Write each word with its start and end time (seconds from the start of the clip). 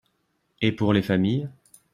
Et 0.63 0.71
pour 0.71 0.93
les 0.93 1.03
familles 1.03 1.47